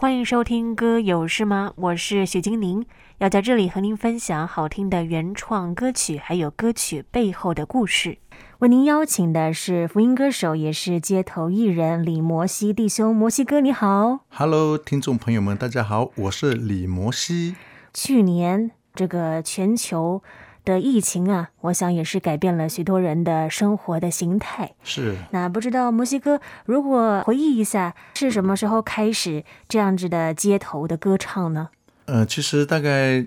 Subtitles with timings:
[0.00, 2.86] 欢迎收听《歌有事吗》，我是许金宁，
[3.18, 8.18] 要在这里和您分享好听的原创歌曲，还有歌曲背后的故事。
[8.60, 13.14] 为您邀请的是福音歌手，也是街头艺人李摩西弟兄。
[13.14, 17.56] 摩西哥，你好！Hello，听众朋友们，大家好，我是李摩西。
[17.92, 20.22] 去年这个全球
[20.68, 24.74] 的疫情啊，我想也是改变了许多人的生活的形态。
[24.84, 25.16] 是。
[25.30, 31.70] 那不知道墨西哥，如果回忆一下，是什么时候开始这样子的街头的歌唱呢？
[32.04, 33.26] 呃，其实大概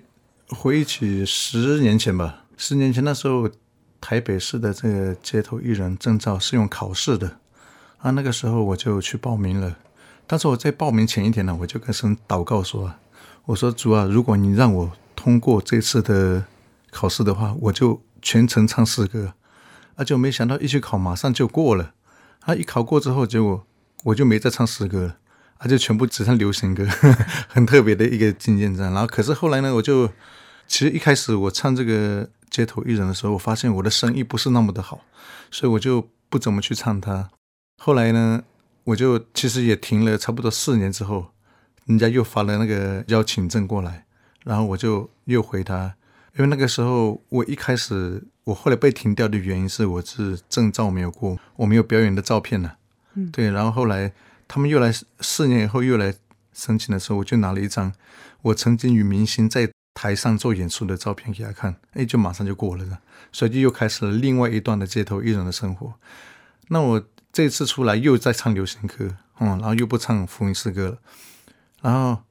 [0.50, 2.44] 回忆起十年前吧。
[2.56, 3.50] 十年前那时候，
[4.00, 7.38] 台北市的这个街头艺人证照是用考试的
[7.98, 8.12] 啊。
[8.12, 9.76] 那个时候我就去报名了。
[10.28, 12.94] 但是我在报名前一天呢，我就跟神祷告说
[13.46, 16.44] ：“我说主啊，如果你让我通过这次的。”
[16.92, 19.32] 考试的话，我就全程唱诗歌，
[19.96, 21.94] 啊，就没想到一去考马上就过了，
[22.40, 23.66] 啊，一考过之后，结果
[24.04, 25.16] 我就没再唱诗歌了，
[25.56, 28.92] 啊，就全部只唱流行歌，呵 呵很特别的一个经验这样。
[28.92, 30.06] 然后，可是后来呢，我就
[30.68, 35.00] 其实一开始我唱这个街头艺人的时候，我发现我的声音不是那么的好，
[35.50, 37.30] 所以我就不怎么去唱它。
[37.82, 38.42] 后来呢，
[38.84, 41.28] 我就其实也停了差不多四年之后，
[41.86, 44.04] 人家又发了那个邀请证过来，
[44.44, 45.94] 然后我就又回他。
[46.36, 52.72] 因为那个时候，我一开始，我后来被停掉的原因是我是证照没有过，我没有表演的照片呢。
[53.14, 53.50] 嗯，对。
[53.50, 54.12] 然后后来
[54.48, 56.14] 他们又来四年以后又来
[56.54, 57.92] 申请的时候，我就拿了一张
[58.40, 65.92] 我曾经与明星在台上做演出的照片给他看，哎，就马上就过了，所以就又开始了另外一段的街头艺人的生活。
[66.68, 70.98] 那我这次出来又在唱流行歌，嗯，然后又不唱福音诗歌了，
[71.82, 72.22] 然后。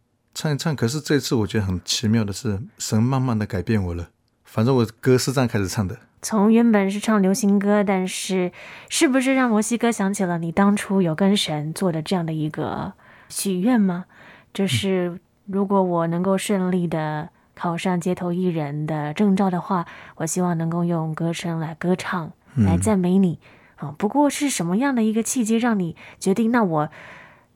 [0.42, 4.10] 唱一唱，可是这次我觉得很奇妙的是，神慢慢的改变我了。
[4.44, 8.52] 反正我歌是这样开始唱的，从原本是唱流行歌，但是
[8.90, 12.94] 是不是让摩西哥想起了你当初有跟神做的这样的一个
[13.30, 14.06] 许愿吗？
[14.52, 23.38] 就是如果我能够顺利的考上街头艺人的证照的话，我希望能够用歌声来歌唱，来赞美你。
[23.76, 26.52] 啊、嗯，不过是什么样的一个契机让你决定？
[26.52, 26.90] 那我。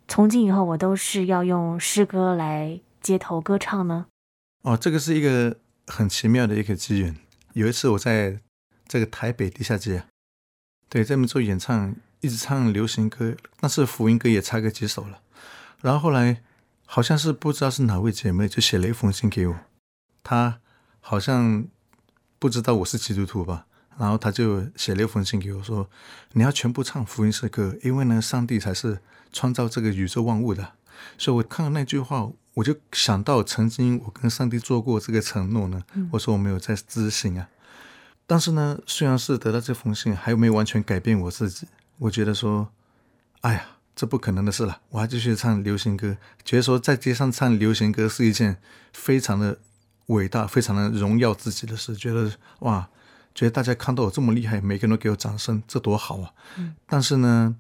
[0.08, 4.06] 从今以后，我都是要用诗歌来街头歌唱呢。
[4.62, 5.58] 哦，这个是一个
[5.88, 7.16] 很奇妙的一个机缘。
[7.54, 8.40] 有一次，我在
[8.88, 10.04] 这个台北地下街，
[10.90, 15.22] 对，在那边做演唱，一直唱流行歌，但是福音歌也插个几首了。
[15.82, 16.42] 然后后来，
[16.86, 19.56] 好像是不知道是哪位姐妹就写了一封信给我，
[20.24, 20.60] 她
[21.00, 21.66] 好像
[22.40, 23.68] 不知道我是基督徒吧。
[23.98, 25.90] 然后他就写了一封信给我，说
[26.34, 29.00] ：“你要全部唱福音诗歌，因为呢，上帝才是
[29.32, 30.74] 创造这个宇宙万物的。”
[31.18, 35.82] 所以，我看到那句话，我就想到曾经我跟上帝做过这个承诺呢。
[36.12, 37.48] 我说我没有在执行啊。
[38.28, 41.68] 但是呢，虽然是得到这封信，还没有完全改变我自己。
[42.00, 42.70] 我觉得说，
[43.42, 44.82] 哎呀，这不可能的事了。
[44.90, 48.58] 我还继续唱流行歌，觉得说在街上唱流行歌是一件
[48.92, 49.58] 非常的
[50.08, 51.96] 伟大、非常的荣耀自己的事。
[51.96, 52.90] 觉得哇。
[53.36, 56.32] 觉得大家看到我这么厉害，每个人都给我掌声，这多好啊！
[56.56, 56.74] 嗯。
[56.88, 57.58] 但是呢，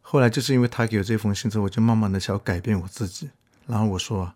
[0.00, 3.28] 后来就是因为他给我这封信之后，我就慢慢的想要改变我自己。
[3.66, 4.32] 然后我说：“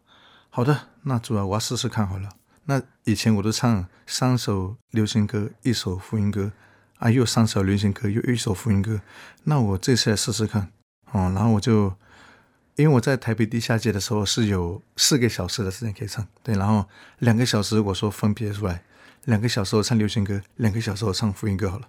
[0.51, 2.29] 好的，那主要，我要试试看好了。
[2.65, 6.51] 那以前我都唱三首流行歌，一首福音歌，
[6.99, 9.01] 啊，又三首流行歌，又一首福音歌。
[9.45, 10.73] 那我这次来试试看，
[11.13, 11.31] 哦。
[11.35, 11.95] 然后我就，
[12.75, 16.89] 因为我在台北地下街的时候是有四个小时的时间可以唱，对，然后
[17.21, 18.83] 两个小时我说分别出来。”
[19.25, 21.89] 两个小时我唱流行歌，两个小时我唱福音歌好了，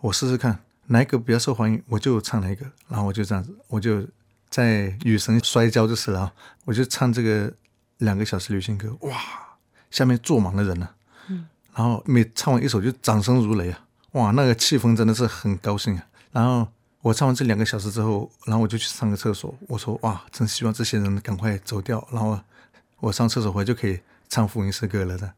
[0.00, 2.64] 我试试看哪一个比较受欢迎，我就唱哪一个。
[2.88, 4.06] 然后我就这样子，我就
[4.48, 6.32] 在与神摔跤就是了。
[6.64, 7.52] 我就唱这个
[7.98, 9.16] 两个小时流行歌，哇，
[9.90, 10.88] 下面坐满了人呢、
[11.28, 11.46] 嗯。
[11.74, 13.80] 然后每唱完一首就掌声如雷啊，
[14.12, 16.06] 哇，那个气氛真的是很高兴啊。
[16.30, 16.68] 然后
[17.00, 19.52] 我唱完这两个小时之后，然后我就去上个厕所。
[19.66, 22.38] 我说哇，真希望这些人赶快走掉，然后
[23.00, 23.98] 我上厕所回来就可以
[24.28, 25.32] 唱福音诗歌了的。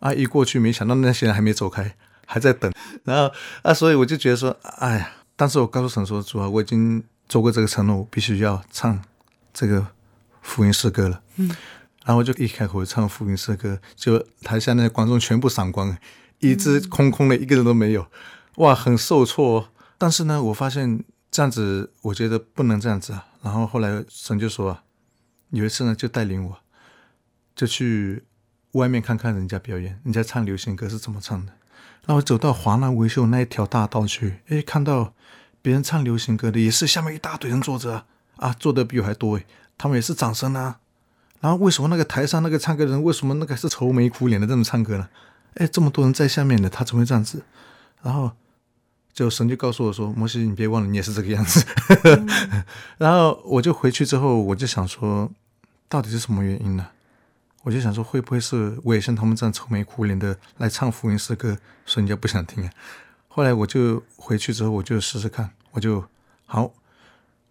[0.00, 0.14] 啊！
[0.14, 2.72] 一过去，没想到那些人还没走开，还在等。
[3.04, 3.32] 然后
[3.62, 5.12] 啊，所以我就觉得说，哎呀！
[5.34, 9.02] 当时我告诉神说，主啊，我已经做过这个承诺，我必须要唱
[9.52, 9.86] 这个
[10.42, 11.20] 福音诗歌了。
[11.36, 11.48] 嗯。
[12.04, 15.96] 然后我就一开口唱福音诗歌，就台下那些观众全部闪光，
[16.38, 18.06] 一直空空的，一个人都没有。
[18.56, 19.68] 哇，很受挫。
[19.98, 23.26] 但是呢，我发现这样子，我觉得不能这样子啊。
[23.42, 24.82] 然后后来神就说啊，
[25.50, 26.56] 有一次呢，就带领我，
[27.58, 28.22] 就去。
[28.72, 31.54] 外面看看人家表演，人家唱流行歌是怎么唱的。
[32.04, 35.14] 然后走到华南维修那一条大道去，诶，看到
[35.62, 38.04] 别人唱流行歌的，也是下面一大堆人坐着
[38.36, 39.46] 啊，坐的比我还多诶，
[39.78, 40.80] 他们也是掌声啊。
[41.40, 45.08] 然后为什么那个台上那个唱歌人，为什么那个是愁眉苦脸的这么唱歌呢？
[45.54, 47.42] 哎，这么多人在下面的，他怎么会这样子？
[48.02, 48.32] 然后
[49.14, 51.64] 就神就告诉我说：“摩西，你别忘了，你也是这个样子。
[52.04, 52.28] 嗯”
[52.98, 55.32] 然后我就回去之后，我就想说。
[55.90, 56.86] 到底是什么原因呢？
[57.62, 62.70] 我就想说，会不会是我也像他们这样愁眉苦脸的来唱福音诗歌，所以人家不想听啊？
[63.26, 66.04] 后来我就回去之后，我就试试看，我就
[66.46, 66.72] 好，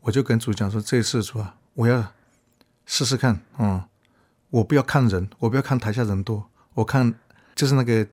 [0.01, 2.13] 我就跟主讲说，这次主啊，我要
[2.85, 3.83] 试试看，嗯，
[4.49, 7.13] 我不要看人，我不要看台下人多，我看
[7.53, 8.07] 就是那个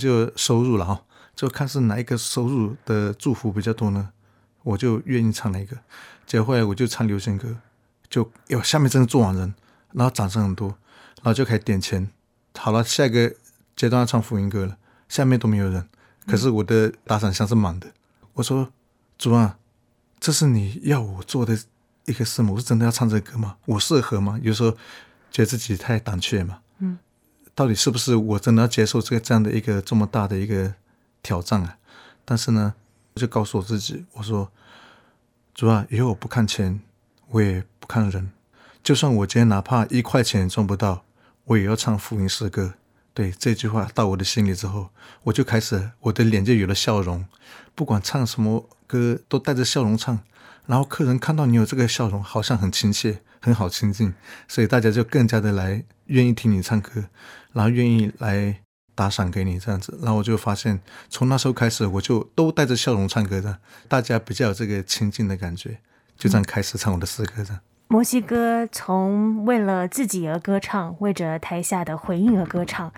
[0.00, 1.04] 就收入了哈，
[1.34, 4.10] 就看是哪一个收入的祝福比较多呢，
[4.62, 5.76] 我就愿意唱哪一个。
[6.24, 7.58] 结果后来我就唱流行歌，
[8.08, 9.54] 就哟下面真的坐满人，
[9.92, 10.76] 然后掌声很多。
[11.22, 12.10] 然后就开始点钱，
[12.58, 13.34] 好了，下一个
[13.76, 14.76] 阶段要唱福音歌了，
[15.08, 15.88] 下面都没有人，
[16.26, 17.92] 可是我的打赏箱是满的。
[18.34, 18.72] 我说
[19.16, 19.56] 主啊，
[20.18, 21.56] 这是你要我做的
[22.06, 22.50] 一个事吗？
[22.52, 23.56] 我是真的要唱这个歌吗？
[23.66, 24.38] 我适合吗？
[24.42, 24.72] 有时候
[25.30, 26.98] 觉得自己太胆怯嘛，嗯，
[27.54, 30.74] 到底是不是我真的要接受这个这样的一个这么大的一个
[31.22, 31.78] 挑战啊？
[32.24, 32.74] 但是呢，
[33.14, 34.50] 我就告诉我自己，我说
[35.54, 36.80] 主啊，以后我不看钱，
[37.28, 38.32] 我也不看人，
[38.82, 41.04] 就算我今天哪怕一块钱也赚不到。
[41.44, 42.74] 我也要唱福音诗歌，
[43.12, 44.90] 对这句话到我的心里之后，
[45.24, 47.26] 我就开始，我的脸就有了笑容。
[47.74, 50.20] 不管唱什么歌，都带着笑容唱。
[50.66, 54.14] 然后客人看到你有这个笑容，好像很亲切，很好亲近，
[54.46, 57.06] 所以大家就更加的来愿意听你唱歌，
[57.52, 58.60] 然后愿意来
[58.94, 59.98] 打赏给你这样子。
[60.00, 60.80] 然后我就发现，
[61.10, 65.80] 从那时候开始，我就都带着笑容唱歌的，大家比较有这个亲近的感觉，
[66.16, 67.60] 就这样开始唱我的诗歌的。
[67.92, 72.90] 摩西哥从为了自己而歌唱，为着台下的回应而歌唱，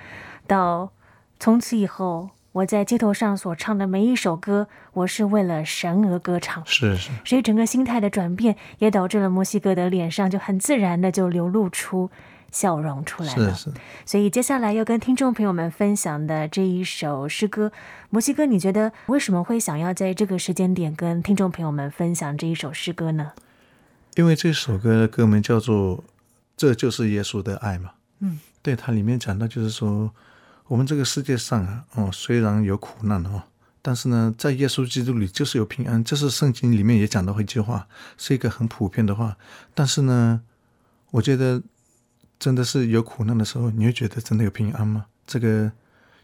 [0.46, 0.92] 到
[1.40, 6.64] 从此以后，我在街头上所唱的每一首歌，我是为了神而歌唱。
[6.64, 7.10] 是是。
[7.24, 12.08] 所以整个心态的转变，也导致了墨西哥的脸上就很自然的就流露出
[12.52, 13.52] 笑容出来了。
[13.52, 13.76] 是是。
[14.06, 17.72] 所以接下来要跟听众朋友们分享的这一首诗歌，
[18.10, 23.32] 墨西哥，你觉得为什么会想要在这个时间点跟听众朋友们分享这一首诗歌呢？
[24.16, 25.98] 因为这首歌的歌名叫做
[26.56, 30.12] 《这就是耶稣的爱》嘛，嗯，对，它里面讲到就是说，
[30.68, 33.42] 我们这个世界上啊，哦，虽然有苦难哦，
[33.82, 36.02] 但是呢，在耶稣基督里就是有平安。
[36.04, 39.36] 这是圣经里面也讲到一句话，是一个很普遍的话。
[39.74, 40.42] 但是呢，
[41.10, 41.60] 我觉得
[42.38, 45.06] 真的是有苦难的时候，你会觉得真的有平安吗？
[45.26, 45.72] 这个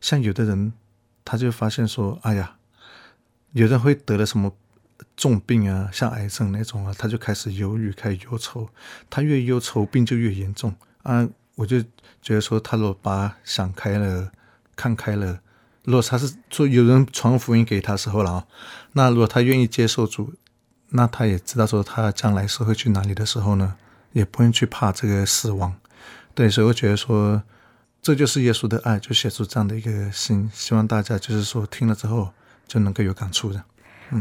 [0.01, 0.73] 像有的人，
[1.25, 2.55] 他就发现说，哎呀，
[3.51, 4.55] 有人会得了什么？
[5.17, 8.69] 重病啊，像癌症那种啊，他就开始忧郁，开始忧愁。
[9.09, 11.29] 他越忧愁，病就越严重啊！
[11.57, 11.81] 我就
[12.23, 14.31] 觉得说，他如果把想开了、
[14.75, 15.41] 看开了，
[15.85, 18.47] 如果他是说有人传福音给他时候了啊，
[18.93, 20.33] 那如果他愿意接受主，
[20.91, 23.77] 那他也知道说他将来是会去哪里的时候呢，
[24.13, 25.75] 也不用去怕这个死亡。
[26.35, 27.43] 对，所以我觉得说，
[28.01, 32.33] 这就是耶稣的爱，就写出这样的一个心，希望大家就是说听了之后
[32.67, 33.63] 就能够有感触的。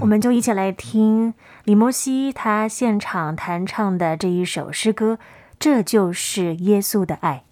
[0.02, 1.34] 我们就一起来听
[1.64, 5.20] 李莫西他现场弹唱的这一首诗歌，
[5.60, 7.44] 这就是耶稣的爱。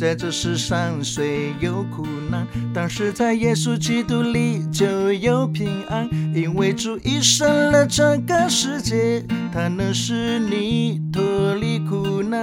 [0.00, 12.40] 在这世上虽有苦难，但是在耶稣基督里就有平安，因为主已胜了这个世界，他能使你脱离苦难。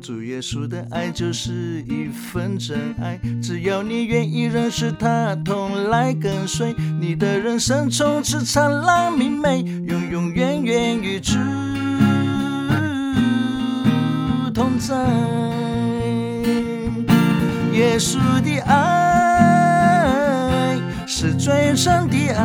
[0.00, 11.38] 主耶稣的爱就是一份真爱，只要你愿意认识他，同来跟随，你的人生从此灿烂明媚，永永远远与主
[14.52, 15.65] 同在。
[17.76, 19.84] 耶稣的爱
[21.06, 22.42] 是最深的爱，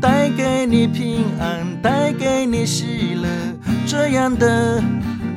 [0.00, 3.28] 带给你平安，带给你喜乐，
[3.86, 4.82] 这样的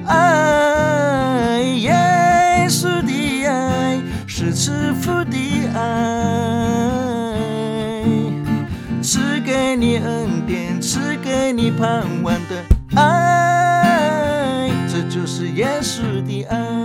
[0.05, 1.61] 爱。
[1.79, 5.37] 耶稣的爱是赐福的
[5.75, 7.33] 爱，
[9.01, 12.63] 赐给你恩典，赐给你盼望的
[12.95, 14.71] 爱。
[14.89, 16.76] 这就是耶稣的爱。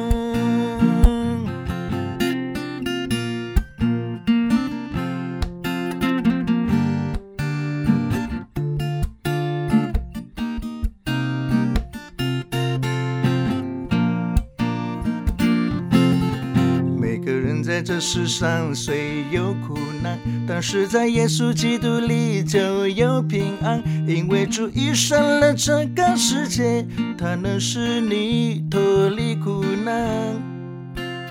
[17.73, 26.87] 在这世上虽有苦难，但是在耶稣基督里就有平安，因为主已胜了这个世界。
[27.17, 30.37] 他能使你脱离苦难，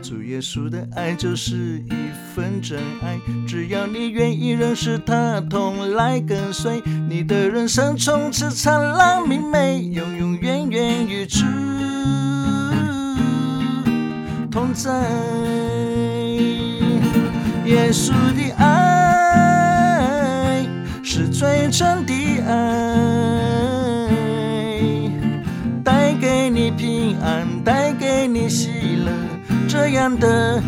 [0.01, 1.93] 主耶稣的爱就是一
[2.33, 3.19] 份真爱。
[3.48, 11.45] 只要你愿意认识他，同来跟随，你的人生从此灿烂明媚，永永远远与主
[14.50, 15.60] 同在。
[17.65, 18.65] 耶稣的爱
[21.03, 22.13] 是最真的
[22.47, 24.09] 爱，
[25.83, 29.11] 带给你平安，带给你喜乐，
[29.67, 30.61] 这样的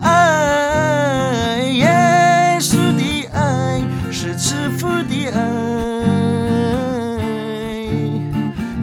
[0.00, 1.60] 爱。
[1.72, 5.38] 耶稣的爱是赐福的爱，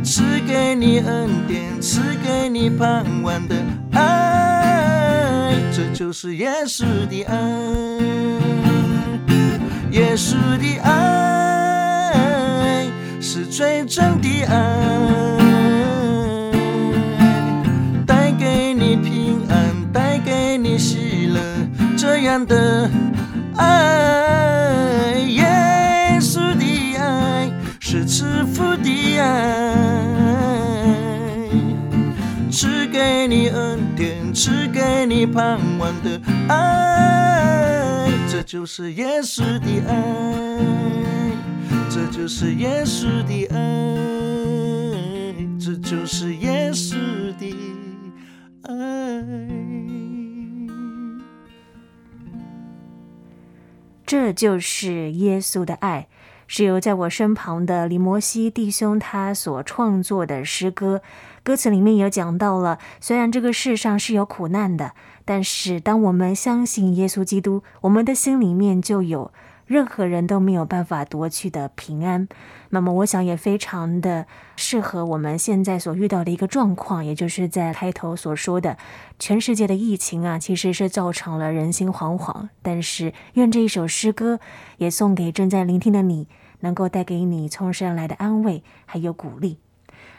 [0.04, 3.41] 赐给你恩典，赐给你盼望，
[6.12, 7.38] 是耶稣的爱。
[9.92, 12.86] 耶稣的爱
[13.22, 14.58] 是最真的爱。
[18.06, 21.42] 带给你平安，带给你喜乐
[21.98, 22.90] 这样的
[23.56, 27.50] 爱，耶稣的爱
[27.80, 29.71] 是赐福的爱，
[32.92, 40.60] 给你恩典，赐给你盼望的爱，这就是耶稣的爱，
[41.90, 43.58] 这就是耶稣的爱，
[45.58, 46.96] 这就是耶稣
[47.40, 47.56] 的
[48.64, 48.72] 爱。
[54.06, 56.10] 这就是耶稣的爱，
[56.54, 61.02] 是由在我身旁的李摩西弟兄他所创作的诗歌。
[61.44, 64.92] 歌词里面也讲到了，虽然这个世上是有苦难的，
[65.24, 69.32] 但是当我们相信耶稣基督，我们的心里面就有。
[69.66, 72.28] 任何人都没有办法夺去的平安，
[72.72, 74.28] 那么我想也非常的
[74.58, 78.76] 适合我们现在所遇到的一个状况，也就是在开头所说的，
[79.18, 82.50] 全世界的疫情啊，其实是造成了人心惶惶。
[82.62, 84.42] 但是愿这一首诗歌
[84.76, 86.28] 也送给正在聆听的你，
[86.62, 89.60] 能够带给你从神来的安慰还有鼓励。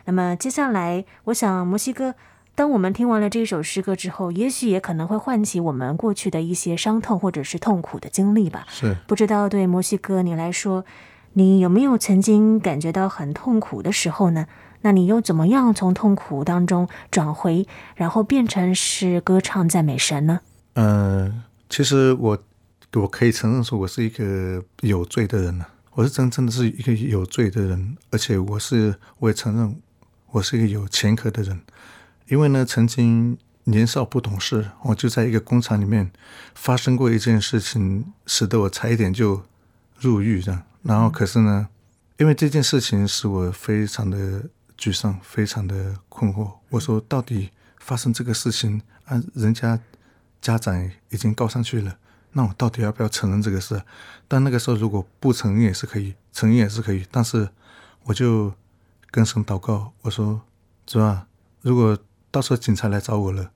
[0.05, 2.15] 那么接下来，我想摩西哥。
[2.55, 8.67] 当我们听完了这首诗歌之后，也许也可能会唤起我们过去的一些伤痛或者是痛苦的经历吧。
[8.69, 10.85] 是，不知道对摩西哥你来说，
[11.33, 14.47] 你有没有曾经感觉到很痛苦的时候呢？
[14.83, 20.41] 那你又怎么样从痛苦当中转回，然后变成是歌唱赞美神呢？
[20.75, 21.33] 呃，
[21.71, 22.39] 其实我
[22.93, 25.65] 我可以承认说，我是一个有罪的人呢。
[25.95, 29.77] 我是真正的是一个有罪的人，而且我是我也承认
[30.31, 31.61] 我是一个有前科的人。
[32.29, 36.11] 因为呢，曾经年少不懂事，我就在一个工厂里面
[36.55, 39.43] 发生过一件事情，使得我差一点就
[39.99, 40.63] 入狱这样。
[40.83, 41.69] 然后，可是呢，
[42.17, 44.45] 因为这件事情使我非常的
[44.79, 46.51] 沮丧，非常的困惑。
[46.71, 49.79] 我说，到底发生这个事情，啊，人家
[50.41, 51.99] 家长已经告上去了，
[52.33, 53.83] 那我到底要不要承认这个事？
[54.27, 57.07] 但那个时候如果不承认也是可以，承认也是可以。
[57.11, 57.49] 但是
[58.05, 58.53] 我就
[59.11, 60.41] 跟神祷告，我说，
[60.87, 61.27] 主啊，
[61.61, 61.99] 如果
[62.31, 63.51] 到时候警察来找我了，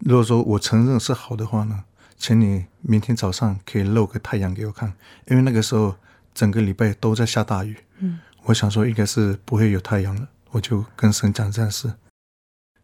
[0.00, 1.84] 如果说我承认是好的话呢，
[2.16, 4.92] 请你明天早上可以露个太阳给我看，
[5.28, 5.96] 因为那个时候
[6.34, 7.76] 整个礼拜都在下大雨。
[7.98, 11.94] 嗯，我想说应该是不会有太阳了，我就跟神讲这件事，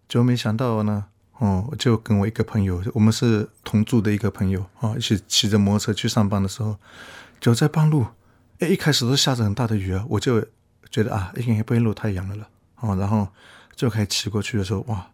[0.09, 1.07] 就没想到呢，
[1.39, 6.77] 哦，就跟我一个朋友，我们是同住的一个朋友啊，一起骑着摩托车去上班的时候，
[7.41, 8.07] 就在半路，
[8.61, 10.41] 哎，一开始都下着很大的雨啊，我就
[10.91, 12.49] 觉得啊，应该不会露太阳了了，
[12.81, 13.29] 哦，然后。
[13.79, 15.07] 就开始骑过去的时候，哇，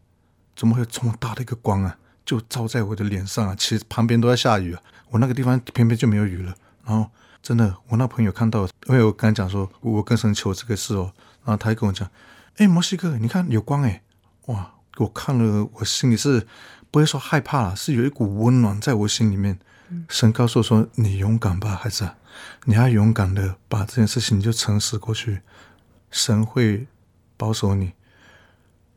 [0.56, 1.98] 怎么会有这么大的一个光啊？
[2.24, 3.54] 就照在我的脸上啊！
[3.58, 6.54] 其实旁边都在下雨啊，我那个地方偏偏就没有雨了。
[6.82, 7.10] 然后
[7.42, 11.12] 真的，我那朋友看到，因为我刚讲说，我跟神求这个事哦，
[11.44, 12.10] 然后他还跟我讲，
[12.56, 14.02] 哎，摩西哥，你看有光哎，
[14.46, 14.72] 哇！
[14.98, 16.46] 我看了，我心里是
[16.90, 19.58] 不会说害怕了，是有一股温暖在我心里面。
[20.08, 22.08] 神告诉我说，你勇敢吧，孩子，
[22.64, 25.40] 你要勇敢的把这件事情就诚实过去，
[26.10, 26.86] 神会
[27.36, 27.92] 保守你。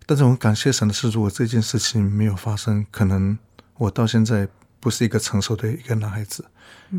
[0.06, 3.38] 但是我感谢神的是，如果这件事情没有发生，可能
[3.76, 4.48] 我到现在
[4.80, 6.46] 不是一个成熟的一个男孩子，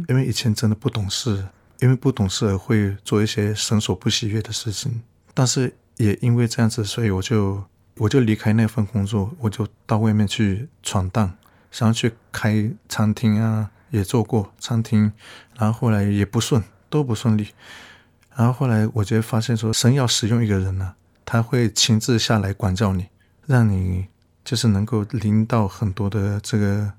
[0.08, 1.48] 因为以前真的不懂事，
[1.80, 5.02] 因为不懂事而会做一些神所不喜悦的事情。
[5.32, 7.64] 但是也因为这样子，所以我就
[7.98, 11.36] 我就离开那份工作，我就到外面去闯荡，
[11.70, 15.12] 想要去开餐厅啊，也做过餐厅，
[15.56, 17.48] 然后后来也不顺，都不顺利。
[18.36, 23.06] 然后后来我就发现说，神要使用一个人呢、他会亲自下来管教你，
[23.46, 24.06] 让你
[24.44, 26.92] 就是能够领到很多的这个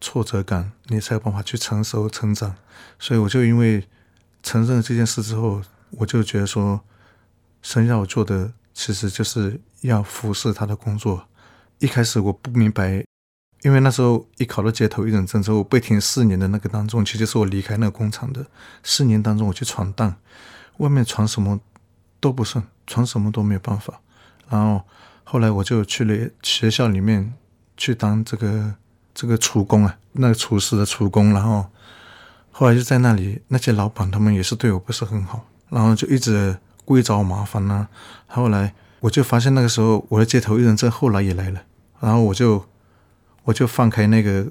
[0.00, 2.56] 挫折感，你才有办法去成熟成长。
[2.98, 3.86] 所以我就因为
[4.42, 6.80] 承认这件事之后，我就觉得说，
[7.62, 11.26] 神要我做的其实就是要服侍他的工作。
[11.78, 13.04] 一开始我不明白，
[13.62, 18.46] 因为那时候一考到街头艺人证之后，被停四年的那个当中，其实是我离开那个工厂的
[18.82, 20.16] 四年当中，我去闯荡，
[20.78, 21.60] 外面闯什么
[22.18, 24.00] 都不顺，闯什么都没有办法。
[24.48, 24.82] 然后
[25.24, 27.34] 后来我就去了学校里面
[27.76, 28.74] 去当这个
[29.14, 31.34] 这个厨工啊，那个厨师的厨工。
[31.34, 31.66] 然后
[32.50, 36.56] 后来就在那里，那些老板他们也是对我不是很好，然后就一直
[36.86, 37.88] 故意找我麻烦呐、啊。
[38.28, 38.74] 后来
[39.06, 41.62] 我就发现那个时候我的街头艺人证后来也来了，
[42.00, 42.66] 然后我就。
[43.46, 44.48] 我就放开那个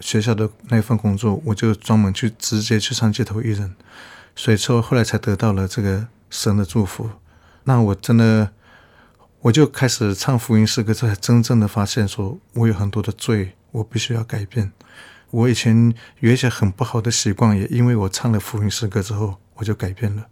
[0.00, 3.76] 学校的那份工作，我就专门去直接去唱街头艺人，
[4.34, 7.08] 所以说后来才得到了这个神的祝福。
[7.62, 8.50] 那我真的，
[9.42, 14.72] 我就开始唱福音诗歌，才真正的发现说我有很多的罪，我必须要改变。
[15.30, 20.26] 我以前有一些很不好的习惯，也因为我唱了福音诗歌之后，我就改变了。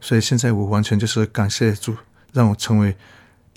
[0.00, 1.94] 所以现在我完全就是感谢主，
[2.36, 2.94] 让我成为。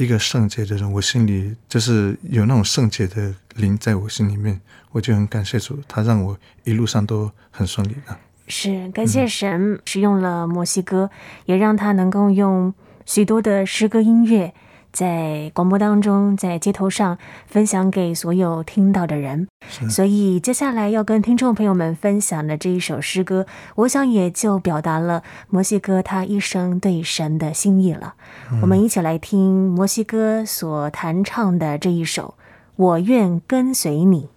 [0.01, 4.61] 一个圣洁的人，我心里就是有那种圣洁的灵在我心里面，
[4.93, 8.17] 我就很感谢主，他让我一路上都很顺利的。
[8.47, 11.09] 是感谢神使用了墨西哥，
[11.43, 12.73] 也让他能够用
[13.05, 14.53] 许多的诗歌音乐。
[14.93, 19.48] 在广播当中，在街头上分享给所有听到的人。
[19.89, 28.15] 所以接下来要跟听众朋友们分享的这一首诗歌，我想也就表达了摩西哥他一生对神的心意了。
[28.51, 28.61] 嗯。
[28.61, 32.35] 我们一起来听摩西哥所弹唱的这一首
[32.75, 34.29] 《我愿跟随你》。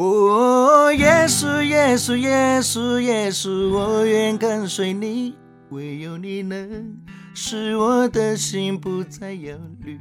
[0.00, 5.34] 哦，耶稣，耶稣，耶稣，耶稣，我愿跟随你，
[5.70, 6.96] 唯有你能。
[7.34, 9.98] 使我的心不再忧虑。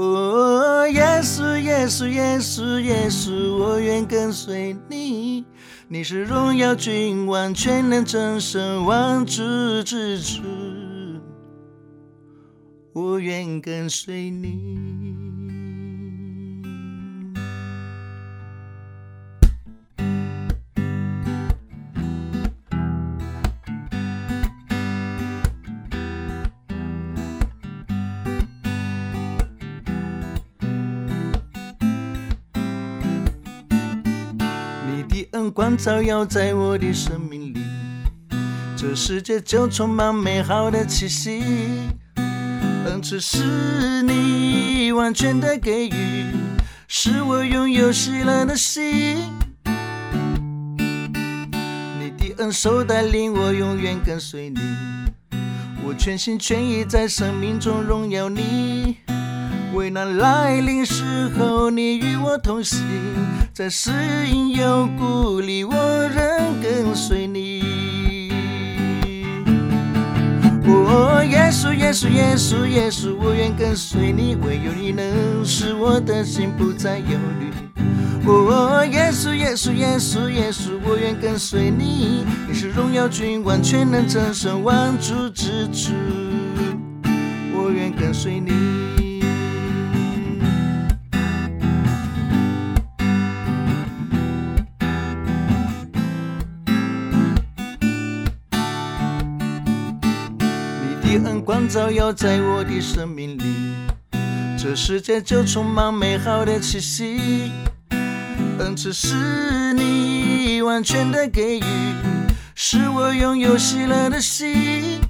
[0.00, 5.44] 哦，耶稣，耶稣，耶稣，耶稣，我愿跟随你。
[5.88, 9.42] 你是荣耀君王，全能真神，万主
[9.82, 10.40] 之主。
[12.92, 15.27] 我愿跟随你。
[35.50, 37.60] 光照耀在我的生命里，
[38.76, 41.42] 这世界就充满美好的气息。
[42.86, 46.26] 恩赐是你完全的给予，
[46.86, 49.18] 使我拥有喜乐的心。
[51.98, 54.60] 你的恩手带领我永远跟随你，
[55.84, 58.96] 我全心全意在生命中荣耀你。
[59.78, 62.84] 危难来临时候，你与我同行，
[63.54, 63.92] 在死
[64.28, 65.72] 荫幽谷里，我
[66.08, 67.62] 仍跟随你。
[70.66, 77.52] 哦，耶稣，耶稣，耶稣，耶稣，我愿跟随你，唯有你能使我的心不再忧虑。
[78.26, 85.92] 哦，耶稣，耶稣，耶稣，耶稣，我愿跟随你，你是荣耀君王，全能真神，万主之主，
[87.54, 88.97] 我愿跟随你。
[101.48, 103.42] 光照耀在我的生命里，
[104.58, 107.50] 这世界就充满美好的气息。
[108.58, 111.64] 恩赐是你完全的给予，
[112.54, 115.00] 使我拥有喜乐的心。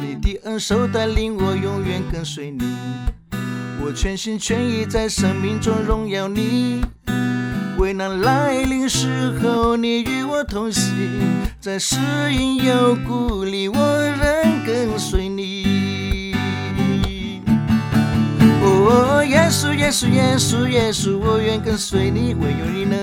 [0.00, 2.76] 你的恩手带领我永远跟随你，
[3.80, 6.82] 我全心全意在生命中荣耀你。
[7.78, 10.92] 危难来临时候，你与我同行，
[11.60, 11.96] 在死
[12.32, 16.34] 荫幽谷里，我仍跟随你。
[18.60, 22.98] 哦，耶稣，耶稣，耶稣，耶稣，我愿跟随你，唯有你能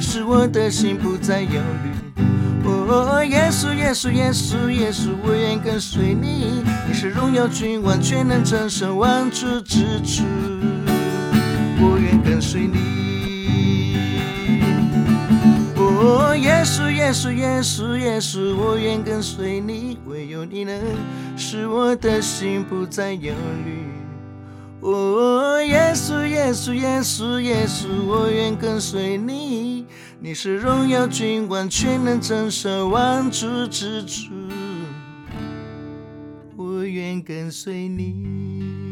[0.00, 1.48] 使我的心不再忧
[1.84, 2.24] 虑。
[2.68, 10.24] 哦，耶稣，耶稣，耶稣，耶稣，我愿跟随你，你是荣耀君王，全能战胜，万主之主，
[11.78, 13.05] 我愿跟随你。
[16.36, 20.78] 耶稣，耶稣，耶稣，耶稣，我愿跟随你，唯有你能
[21.36, 23.32] 使我的心不再忧
[23.64, 23.86] 虑。
[24.80, 29.86] 哦，耶稣，耶稣，耶稣，耶稣，我愿跟随你，
[30.20, 34.30] 你是荣耀君王，全能真神，万主之主，
[36.56, 38.85] 我愿跟随你。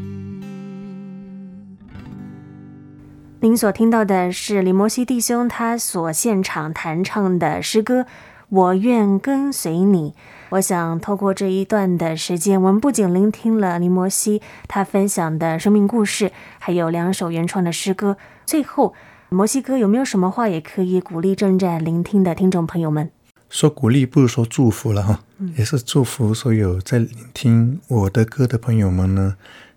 [3.44, 8.00] 您所听到的是李摩西弟兄他所现场弹唱的诗歌
[8.48, 10.14] 《我愿跟随你。
[10.48, 18.16] 我想透过这一段的时间，我们不仅聆听了林摩西他分享的生命故事，还有两首原创的诗歌。
[18.46, 18.94] 最后，
[19.28, 23.10] 摩西哥有没有什么话也可以鼓励正在聆听的听众朋友们？
[23.50, 25.20] 说鼓励不如说祝福了哈，
[25.58, 29.36] 也是祝福所有在聆听我的歌的朋友们呢。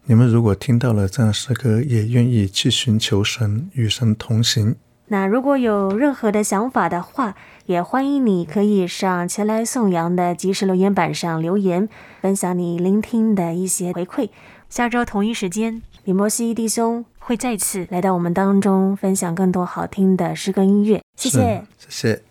[0.10, 4.74] 你们如果听到了这样诗歌，也愿意去寻求神，与神同行。
[5.08, 11.90] 那如果有任何的想法的话，也欢迎你可以上前来颂扬的即时留言板上留言，
[12.22, 14.30] 分享你聆听的一些回馈。
[14.70, 21.02] 下周同一时间，李摩西弟兄会再次来到我们当中，分享更多好听的诗歌音乐。
[21.18, 22.27] 谢谢，谢谢。